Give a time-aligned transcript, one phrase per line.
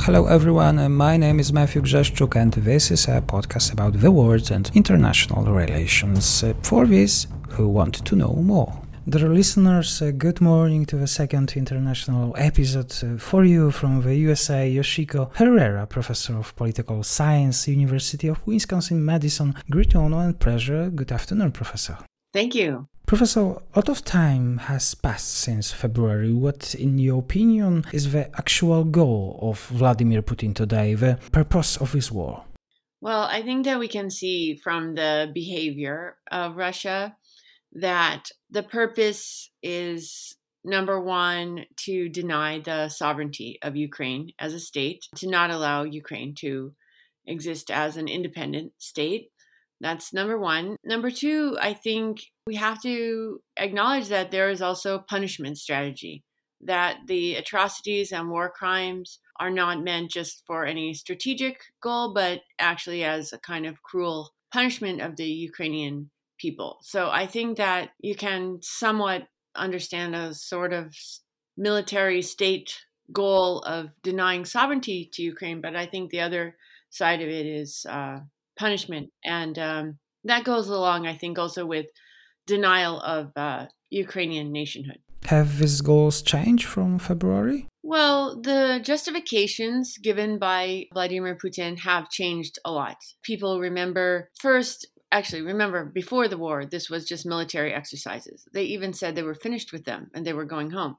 [0.00, 0.78] Hello, everyone.
[0.78, 4.70] Uh, my name is Matthew Grzeszczuk, and this is a podcast about the world and
[4.74, 8.72] international relations uh, for those who want to know more.
[9.08, 14.14] Dear listeners, uh, good morning to the second international episode uh, for you from the
[14.14, 14.70] USA.
[14.70, 19.54] Yoshiko Herrera, professor of political science, University of Wisconsin-Madison.
[19.70, 20.90] Great honor and pleasure.
[20.90, 21.96] Good afternoon, professor.
[22.36, 22.86] Thank you.
[23.06, 26.34] Professor, a lot of time has passed since February.
[26.34, 31.94] What, in your opinion, is the actual goal of Vladimir Putin today, the purpose of
[31.94, 32.44] his war?
[33.00, 37.16] Well, I think that we can see from the behavior of Russia
[37.72, 45.06] that the purpose is number one, to deny the sovereignty of Ukraine as a state,
[45.14, 46.74] to not allow Ukraine to
[47.24, 49.30] exist as an independent state.
[49.80, 50.76] That's number one.
[50.84, 56.24] Number two, I think we have to acknowledge that there is also punishment strategy,
[56.62, 62.40] that the atrocities and war crimes are not meant just for any strategic goal, but
[62.58, 66.78] actually as a kind of cruel punishment of the Ukrainian people.
[66.82, 70.94] So I think that you can somewhat understand a sort of
[71.56, 72.80] military state
[73.12, 76.56] goal of denying sovereignty to Ukraine, but I think the other
[76.90, 78.20] side of it is uh,
[78.58, 81.86] punishment, and um, that goes along, I think, also with
[82.46, 84.98] denial of uh, Ukrainian nationhood.
[85.26, 87.66] Have these goals changed from February?
[87.82, 92.96] Well, the justifications given by Vladimir Putin have changed a lot.
[93.22, 98.92] People remember first actually remember before the war this was just military exercises they even
[98.92, 100.96] said they were finished with them and they were going home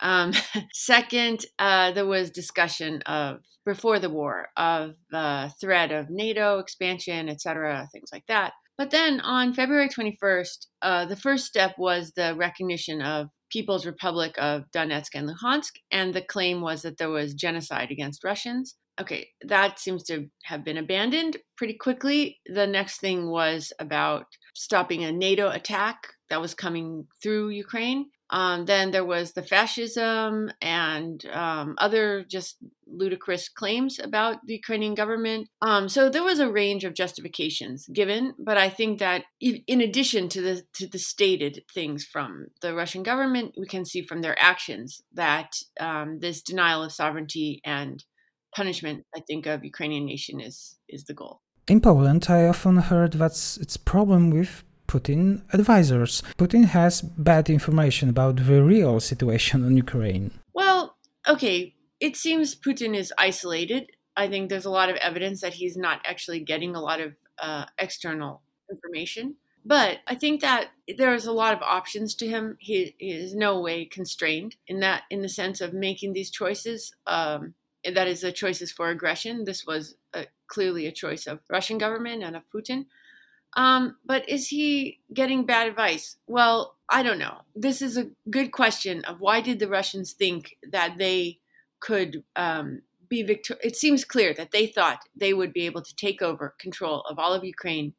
[0.00, 0.32] um,
[0.72, 7.28] second uh, there was discussion of before the war of the threat of nato expansion
[7.28, 12.34] etc things like that but then on february 21st uh, the first step was the
[12.36, 17.34] recognition of people's republic of donetsk and luhansk and the claim was that there was
[17.34, 22.38] genocide against russians okay, that seems to have been abandoned pretty quickly.
[22.46, 25.98] The next thing was about stopping a NATO attack
[26.30, 28.06] that was coming through Ukraine.
[28.34, 34.94] Um, then there was the fascism and um, other just ludicrous claims about the Ukrainian
[34.94, 35.46] government.
[35.62, 40.28] Um, so there was a range of justifications given, but I think that in addition
[40.30, 44.36] to the to the stated things from the Russian government, we can see from their
[44.52, 48.04] actions that um, this denial of sovereignty and
[48.56, 50.56] punishment, I think, of Ukrainian nation is
[50.88, 51.36] is the goal.
[51.68, 56.22] In Poland, I often heard that it's problem with Putin advisors.
[56.38, 60.30] Putin has bad information about the real situation in Ukraine.
[60.52, 60.96] Well,
[61.26, 63.90] okay, it seems Putin is isolated.
[64.16, 67.10] I think there's a lot of evidence that he's not actually getting a lot of
[67.40, 69.34] uh, external information.
[69.64, 72.56] But I think that there's a lot of options to him.
[72.60, 76.92] He, he, is no way constrained in that, in the sense of making these choices.
[77.06, 79.44] Um, that is the choices for aggression.
[79.44, 82.86] This was a, clearly a choice of Russian government and of Putin.
[83.56, 86.16] Um, but is he getting bad advice?
[86.26, 87.42] Well, I don't know.
[87.54, 91.38] This is a good question of why did the Russians think that they
[91.80, 93.56] could um, be victor?
[93.62, 97.18] It seems clear that they thought they would be able to take over control of
[97.18, 97.94] all of Ukraine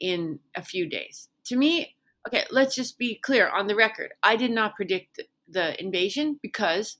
[0.00, 1.28] in a few days.
[1.46, 1.94] To me,
[2.26, 4.12] okay, let's just be clear on the record.
[4.22, 6.98] I did not predict the invasion because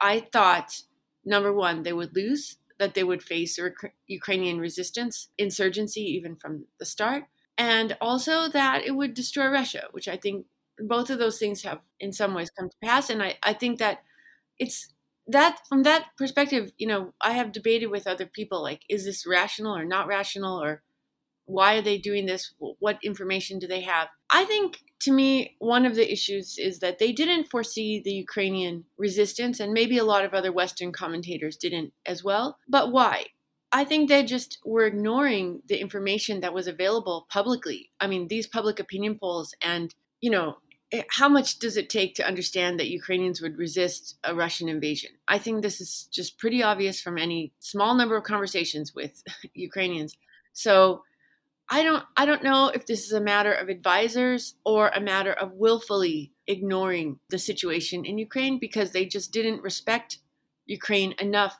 [0.00, 0.82] I thought
[1.24, 3.58] number one, they would lose, that they would face
[4.06, 7.24] Ukrainian resistance, insurgency, even from the start,
[7.56, 10.46] and also that it would destroy Russia, which I think
[10.78, 13.10] both of those things have in some ways come to pass.
[13.10, 14.02] And I, I think that
[14.58, 14.92] it's
[15.26, 19.26] that from that perspective, you know, I have debated with other people like, is this
[19.26, 20.82] rational or not rational or
[21.46, 22.54] why are they doing this?
[22.58, 24.08] What information do they have?
[24.30, 28.84] I think to me, one of the issues is that they didn't foresee the Ukrainian
[28.96, 32.56] resistance, and maybe a lot of other Western commentators didn't as well.
[32.66, 33.26] But why?
[33.70, 37.90] I think they just were ignoring the information that was available publicly.
[38.00, 40.56] I mean, these public opinion polls, and, you know,
[40.90, 45.10] eh, how much does it take to understand that Ukrainians would resist a Russian invasion?
[45.28, 49.22] I think this is just pretty obvious from any small number of conversations with
[49.54, 50.16] Ukrainians.
[50.54, 51.02] So,
[51.68, 55.32] I don't I don't know if this is a matter of advisors or a matter
[55.32, 60.18] of willfully ignoring the situation in Ukraine because they just didn't respect
[60.66, 61.56] Ukraine enough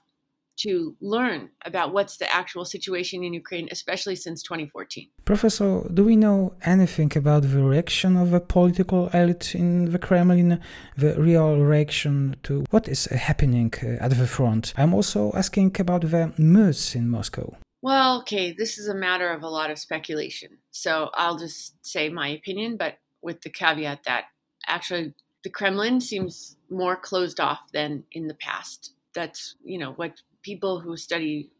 [0.56, 5.08] to learn about what's the actual situation in Ukraine, especially since 2014.
[5.24, 10.60] Professor, do we know anything about the reaction of the political elite in the Kremlin,
[10.96, 14.72] the real reaction to what is happening uh, at the front?
[14.76, 17.56] I'm also asking about the moods in Moscow.
[17.84, 20.56] Well, okay, this is a matter of a lot of speculation.
[20.70, 24.24] So I'll just say my opinion, but with the caveat that
[24.66, 28.94] actually the Kremlin seems more closed off than in the past.
[29.14, 31.50] That's, you know, what people who study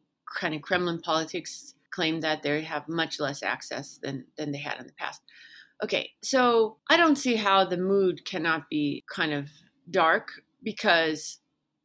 [0.40, 4.80] kind of Kremlin politics claim that they have much less access than than they had
[4.80, 5.20] in the past.
[5.84, 9.50] Okay, so I don't see how the mood cannot be kind of
[9.90, 10.30] dark
[10.62, 11.40] because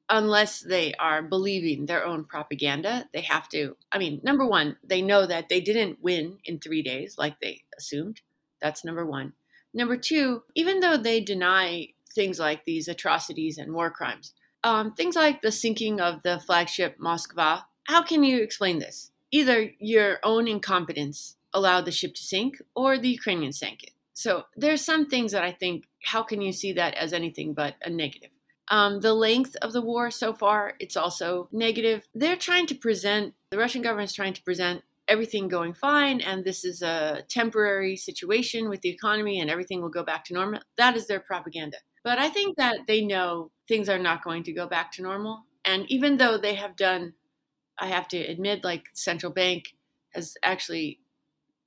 [0.09, 3.77] unless they are believing their own propaganda, they have to.
[3.91, 7.61] I mean, number one, they know that they didn't win in three days like they
[7.77, 8.21] assumed.
[8.61, 9.33] That's number one.
[9.73, 14.33] Number two, even though they deny things like these atrocities and war crimes,
[14.63, 19.11] um, things like the sinking of the flagship Moskva, how can you explain this?
[19.31, 23.91] Either your own incompetence allowed the ship to sink or the Ukrainians sank it.
[24.13, 27.75] So there's some things that I think, how can you see that as anything but
[27.83, 28.31] a negative?
[28.69, 32.07] Um, the length of the war so far, it's also negative.
[32.13, 36.45] They're trying to present, the Russian government is trying to present everything going fine and
[36.45, 40.61] this is a temporary situation with the economy and everything will go back to normal.
[40.77, 41.77] That is their propaganda.
[42.03, 45.45] But I think that they know things are not going to go back to normal.
[45.65, 47.13] And even though they have done,
[47.77, 49.75] I have to admit, like central bank
[50.13, 50.99] has actually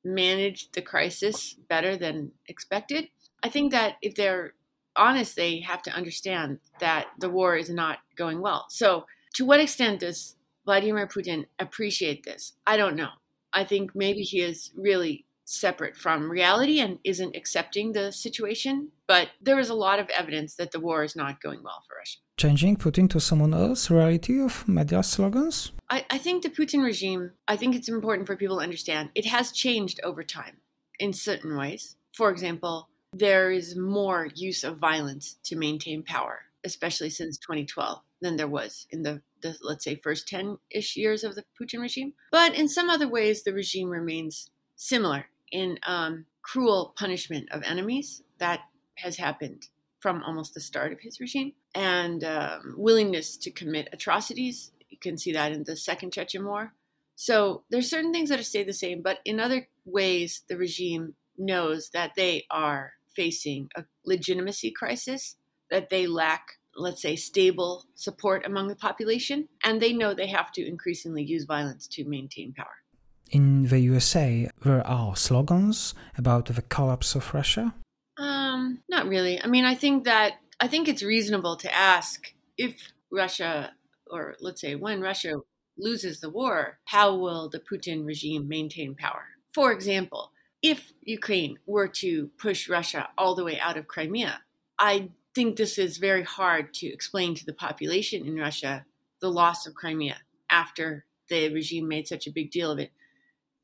[0.04, 3.08] managed the crisis better than expected.
[3.42, 4.54] I think that if they're
[4.96, 8.66] honest, they have to understand that the war is not going well.
[8.68, 12.52] So, to what extent does Vladimir Putin appreciate this?
[12.66, 13.10] I don't know.
[13.52, 18.88] I think maybe he is really separate from reality and isn't accepting the situation.
[19.06, 21.96] But there is a lot of evidence that the war is not going well for
[21.96, 22.18] Russia.
[22.36, 25.72] Changing Putin to someone else, reality of media slogans?
[25.90, 29.26] I, I think the Putin regime, I think it's important for people to understand, it
[29.26, 30.56] has changed over time
[30.98, 31.96] in certain ways.
[32.12, 38.36] For example, there is more use of violence to maintain power, especially since 2012, than
[38.36, 42.14] there was in the, the let's say, first 10 ish years of the Putin regime.
[42.30, 48.22] But in some other ways, the regime remains similar in um, cruel punishment of enemies.
[48.38, 48.60] That
[48.96, 49.68] has happened
[50.00, 54.72] from almost the start of his regime, and um, willingness to commit atrocities.
[54.90, 56.72] You can see that in the Second Chechen War.
[57.14, 61.90] So there's certain things that stay the same, but in other ways, the regime knows
[61.90, 65.36] that they are facing a legitimacy crisis,
[65.70, 70.52] that they lack, let's say, stable support among the population, and they know they have
[70.52, 72.82] to increasingly use violence to maintain power.
[73.30, 77.74] In the USA, there are slogans about the collapse of Russia?
[78.18, 79.42] Um, not really.
[79.42, 83.72] I mean, I think that I think it's reasonable to ask if Russia,
[84.10, 85.40] or let's say when Russia
[85.78, 89.24] loses the war, how will the Putin regime maintain power?
[89.54, 90.31] For example,
[90.62, 94.42] if Ukraine were to push Russia all the way out of Crimea,
[94.78, 98.84] I think this is very hard to explain to the population in Russia
[99.20, 100.18] the loss of Crimea
[100.50, 102.92] after the regime made such a big deal of it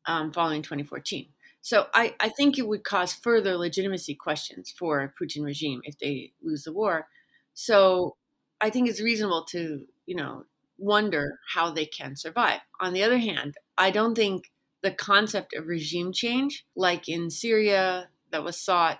[0.06, 1.28] um, following 2014.
[1.60, 5.98] So I, I think it would cause further legitimacy questions for a Putin regime if
[5.98, 7.08] they lose the war.
[7.54, 8.16] So
[8.60, 10.44] I think it's reasonable to, you know,
[10.78, 12.60] wonder how they can survive.
[12.80, 14.44] On the other hand, I don't think
[14.82, 18.98] the concept of regime change, like in Syria that was sought,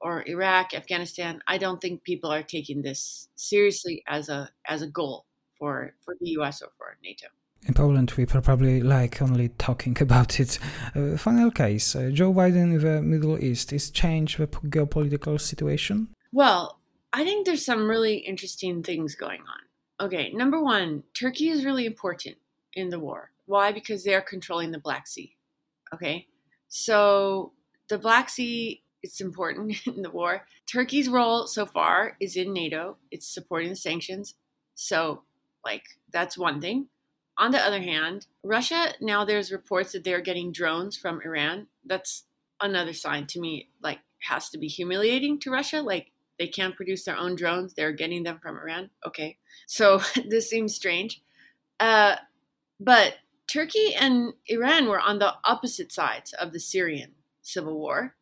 [0.00, 4.86] or Iraq, Afghanistan, I don't think people are taking this seriously as a as a
[4.86, 5.26] goal
[5.58, 7.26] for for the US or for NATO.
[7.66, 10.58] In Poland, we probably like only talking about it.
[10.96, 16.08] Uh, final case: uh, Joe Biden in the Middle East is change the geopolitical situation.
[16.32, 16.80] Well,
[17.12, 20.06] I think there's some really interesting things going on.
[20.06, 22.36] Okay, number one, Turkey is really important
[22.72, 23.32] in the war.
[23.50, 23.72] Why?
[23.72, 25.36] Because they're controlling the Black Sea.
[25.92, 26.28] Okay.
[26.68, 27.52] So
[27.88, 30.46] the Black Sea it's important in the war.
[30.70, 32.96] Turkey's role so far is in NATO.
[33.10, 34.36] It's supporting the sanctions.
[34.76, 35.24] So
[35.64, 36.86] like that's one thing.
[37.38, 41.66] On the other hand, Russia now there's reports that they're getting drones from Iran.
[41.84, 42.24] That's
[42.62, 45.82] another sign to me like has to be humiliating to Russia.
[45.82, 47.74] Like they can't produce their own drones.
[47.74, 48.90] They're getting them from Iran.
[49.04, 49.38] Okay.
[49.66, 51.20] So this seems strange.
[51.80, 52.14] Uh,
[52.78, 53.16] but
[53.50, 58.14] Turkey and Iran were on the opposite sides of the Syrian civil war,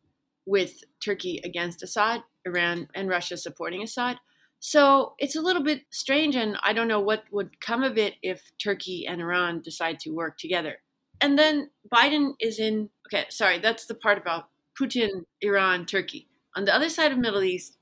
[0.45, 4.17] with Turkey against Assad, Iran and Russia supporting Assad.
[4.59, 8.15] So it's a little bit strange, and I don't know what would come of it
[8.23, 10.79] if Turkey and Iran decide to work together.
[11.21, 14.47] And then Biden is in, okay, sorry, that's the part about
[14.79, 16.27] Putin, Iran, Turkey.
[16.55, 17.77] On the other side of Middle East,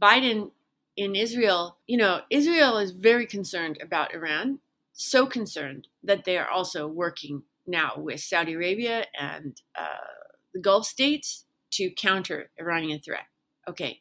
[0.00, 0.52] Biden
[0.96, 4.60] in Israel, you know, Israel is very concerned about Iran
[5.00, 10.12] so concerned that they are also working now with Saudi Arabia and uh,
[10.52, 13.24] the Gulf states to counter Iranian threat.
[13.66, 14.00] Okay,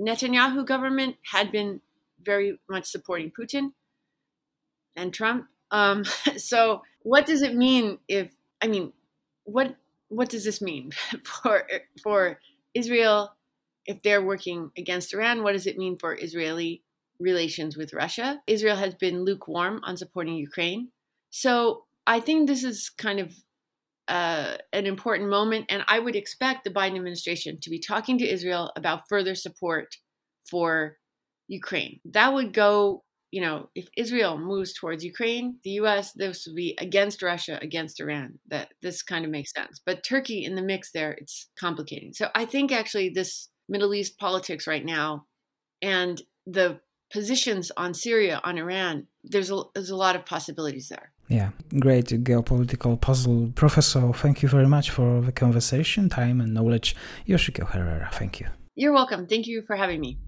[0.00, 1.82] Netanyahu government had been
[2.24, 3.72] very much supporting Putin
[4.96, 5.46] and Trump.
[5.70, 6.04] Um,
[6.38, 8.30] so what does it mean if
[8.62, 8.92] I mean
[9.44, 9.76] what
[10.08, 10.92] what does this mean
[11.24, 11.68] for
[12.02, 12.38] for
[12.72, 13.34] Israel
[13.84, 15.42] if they're working against Iran?
[15.42, 16.82] What does it mean for Israeli
[17.18, 18.40] relations with Russia.
[18.46, 20.88] Israel has been lukewarm on supporting Ukraine.
[21.30, 23.34] So I think this is kind of
[24.08, 28.28] uh, an important moment, and I would expect the Biden administration to be talking to
[28.28, 29.96] Israel about further support
[30.50, 30.98] for
[31.48, 32.00] Ukraine.
[32.04, 36.12] That would go, you know, if Israel moves towards Ukraine, the U.S.
[36.12, 38.38] this would be against Russia, against Iran.
[38.48, 39.80] That this kind of makes sense.
[39.84, 42.12] But Turkey in the mix there, it's complicating.
[42.12, 45.26] So I think actually this Middle East politics right now,
[45.80, 46.80] and the
[47.12, 51.12] positions on Syria, on Iran, there's a, there's a lot of possibilities there.
[51.28, 53.52] Yeah, great geopolitical puzzle.
[53.54, 56.96] Professor, thank you very much for the conversation, time and knowledge.
[57.26, 58.48] Yoshiko Herrera, thank you.
[58.74, 59.26] You're welcome.
[59.26, 60.18] Thank you for having me.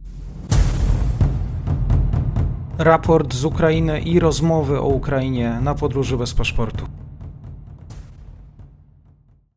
[2.78, 6.86] Raport z Ukrainy i rozmowy o Ukrainie na podróży bez paszportu.